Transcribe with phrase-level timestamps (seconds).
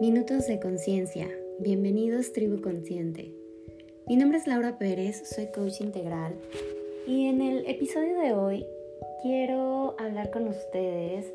[0.00, 1.28] Minutos de conciencia.
[1.58, 3.34] Bienvenidos Tribu Consciente.
[4.08, 6.34] Mi nombre es Laura Pérez, soy coach integral
[7.06, 8.66] y en el episodio de hoy
[9.20, 11.30] quiero hablar con ustedes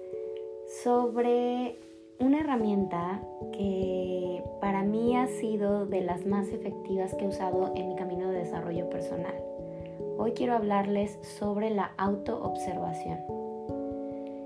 [0.83, 1.75] sobre
[2.19, 3.21] una herramienta
[3.53, 8.31] que para mí ha sido de las más efectivas que he usado en mi camino
[8.31, 9.35] de desarrollo personal.
[10.17, 13.44] Hoy quiero hablarles sobre la autoobservación.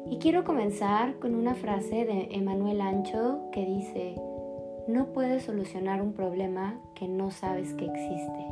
[0.09, 4.15] Y quiero comenzar con una frase de Emanuel Ancho que dice,
[4.87, 8.45] no puedes solucionar un problema que no sabes que existe.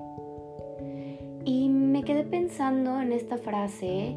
[1.46, 4.16] Y me quedé pensando en esta frase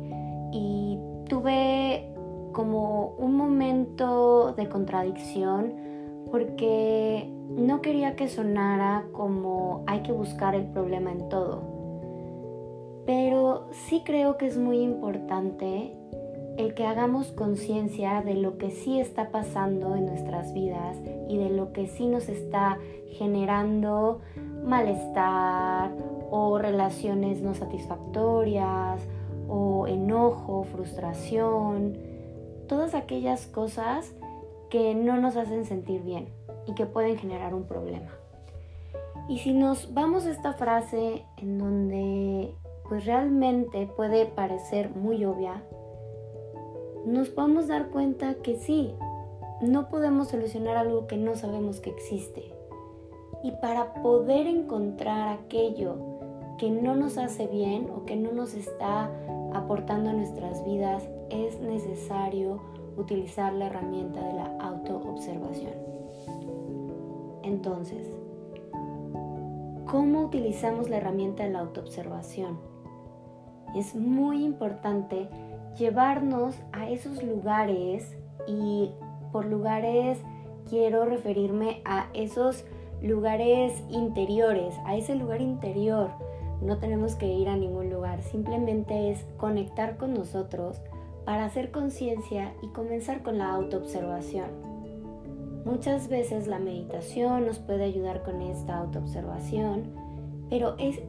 [0.53, 2.13] y tuve
[2.53, 5.75] como un momento de contradicción
[6.30, 11.63] porque no quería que sonara como hay que buscar el problema en todo.
[13.07, 15.97] Pero sí creo que es muy importante
[16.56, 20.96] el que hagamos conciencia de lo que sí está pasando en nuestras vidas
[21.29, 22.79] y de lo que sí nos está
[23.12, 24.20] generando
[24.65, 25.90] malestar
[26.30, 29.01] o relaciones no satisfactorias
[29.48, 31.98] o enojo, frustración,
[32.68, 34.14] todas aquellas cosas
[34.68, 36.29] que no nos hacen sentir bien
[36.66, 38.10] y que pueden generar un problema.
[39.29, 42.54] Y si nos vamos a esta frase en donde
[42.88, 45.62] pues realmente puede parecer muy obvia,
[47.06, 48.95] nos podemos dar cuenta que sí,
[49.60, 52.52] no podemos solucionar algo que no sabemos que existe.
[53.42, 55.96] Y para poder encontrar aquello
[56.59, 59.10] que no nos hace bien o que no nos está
[59.54, 62.60] aportando a nuestras vidas, es necesario
[62.96, 65.72] utilizar la herramienta de la autoobservación.
[67.42, 68.10] Entonces,
[69.91, 72.59] ¿cómo utilizamos la herramienta de la autoobservación?
[73.75, 75.28] Es muy importante
[75.78, 78.16] llevarnos a esos lugares
[78.47, 78.91] y
[79.32, 80.19] por lugares
[80.69, 82.65] quiero referirme a esos
[83.03, 86.10] lugares interiores, a ese lugar interior.
[86.60, 90.81] No tenemos que ir a ningún lugar, simplemente es conectar con nosotros
[91.25, 94.48] para hacer conciencia y comenzar con la autoobservación.
[95.64, 99.94] Muchas veces la meditación nos puede ayudar con esta autoobservación,
[100.48, 101.00] pero es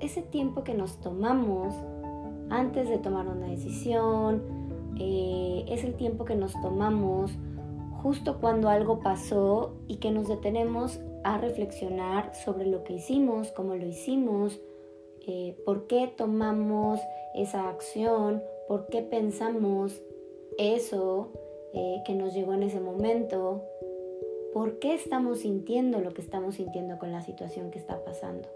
[0.00, 1.74] ese tiempo que nos tomamos
[2.50, 4.42] antes de tomar una decisión,
[4.98, 7.32] eh, es el tiempo que nos tomamos
[8.02, 13.74] justo cuando algo pasó y que nos detenemos a reflexionar sobre lo que hicimos, cómo
[13.74, 14.60] lo hicimos,
[15.26, 17.00] eh, por qué tomamos
[17.34, 20.00] esa acción, por qué pensamos
[20.56, 21.32] eso
[21.72, 23.64] eh, que nos llegó en ese momento,
[24.52, 28.48] por qué estamos sintiendo lo que estamos sintiendo con la situación que está pasando.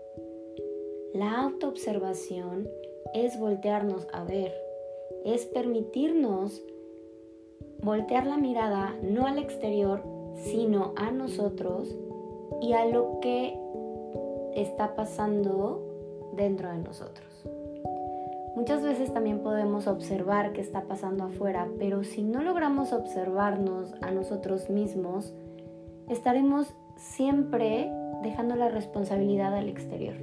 [1.13, 2.69] La autoobservación
[3.15, 4.55] es voltearnos a ver,
[5.25, 6.63] es permitirnos
[7.83, 10.03] voltear la mirada no al exterior,
[10.37, 11.97] sino a nosotros
[12.61, 13.59] y a lo que
[14.55, 17.27] está pasando dentro de nosotros.
[18.57, 24.11] Muchas veces también podemos observar qué está pasando afuera, pero si no logramos observarnos a
[24.11, 25.33] nosotros mismos,
[26.09, 27.91] estaremos siempre
[28.23, 30.17] dejando la responsabilidad al exterior.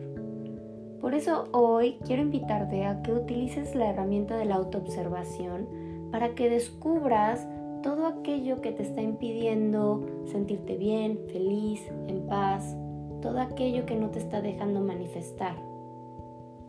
[1.02, 5.68] Por eso hoy quiero invitarte a que utilices la herramienta de la autoobservación
[6.12, 7.48] para que descubras
[7.84, 12.76] todo aquello que te está impidiendo sentirte bien, feliz, en paz,
[13.22, 15.56] todo aquello que no te está dejando manifestar.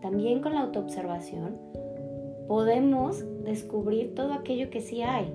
[0.01, 1.57] También con la autoobservación
[2.47, 5.33] podemos descubrir todo aquello que sí hay,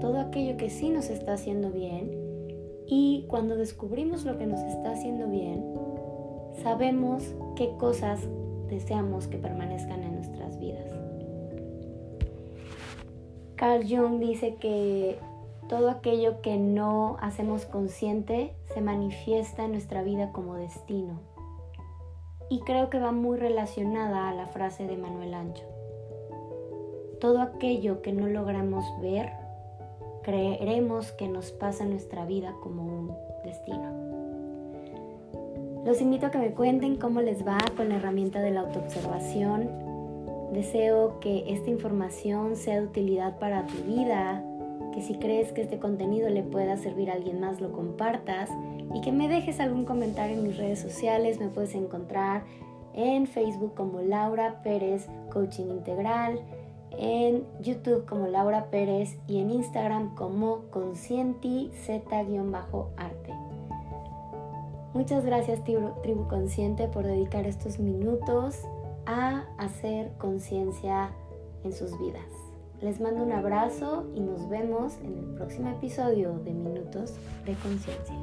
[0.00, 2.10] todo aquello que sí nos está haciendo bien
[2.86, 5.64] y cuando descubrimos lo que nos está haciendo bien,
[6.62, 8.20] sabemos qué cosas
[8.68, 10.90] deseamos que permanezcan en nuestras vidas.
[13.56, 15.18] Carl Jung dice que
[15.68, 21.20] todo aquello que no hacemos consciente se manifiesta en nuestra vida como destino.
[22.50, 25.64] Y creo que va muy relacionada a la frase de Manuel Ancho.
[27.20, 29.30] Todo aquello que no logramos ver,
[30.22, 34.21] creeremos que nos pasa en nuestra vida como un destino.
[35.84, 39.68] Los invito a que me cuenten cómo les va con la herramienta de la autoobservación.
[40.52, 44.44] Deseo que esta información sea de utilidad para tu vida,
[44.94, 48.48] que si crees que este contenido le pueda servir a alguien más lo compartas
[48.94, 51.40] y que me dejes algún comentario en mis redes sociales.
[51.40, 52.44] Me puedes encontrar
[52.94, 56.38] en Facebook como Laura Pérez Coaching Integral,
[56.96, 63.51] en YouTube como Laura Pérez y en Instagram como Conscienti Z-arte.
[64.94, 68.60] Muchas gracias tribu, Consciente por dedicar estos minutos
[69.06, 71.10] a hacer conciencia
[71.64, 72.28] en sus vidas.
[72.82, 77.14] Les mando un abrazo y nos vemos en el próximo episodio de Minutos
[77.46, 78.16] de Conciencia.